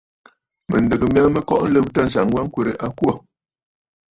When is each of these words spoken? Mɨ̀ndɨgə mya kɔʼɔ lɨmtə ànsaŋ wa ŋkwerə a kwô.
Mɨ̀ndɨgə 0.69 1.05
mya 1.11 1.41
kɔʼɔ 1.47 1.65
lɨmtə 1.73 1.99
ànsaŋ 2.03 2.27
wa 2.35 2.41
ŋkwerə 2.47 2.73
a 2.85 2.87
kwô. 2.97 3.11